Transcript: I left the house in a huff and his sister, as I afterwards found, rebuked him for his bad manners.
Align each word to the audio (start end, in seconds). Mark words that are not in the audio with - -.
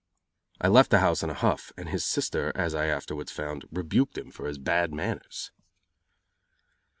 I 0.59 0.67
left 0.67 0.89
the 0.89 0.97
house 0.97 1.21
in 1.21 1.29
a 1.29 1.35
huff 1.35 1.71
and 1.77 1.87
his 1.87 2.03
sister, 2.03 2.51
as 2.55 2.73
I 2.73 2.87
afterwards 2.87 3.31
found, 3.31 3.65
rebuked 3.71 4.17
him 4.17 4.31
for 4.31 4.47
his 4.47 4.57
bad 4.57 4.91
manners. 4.91 5.51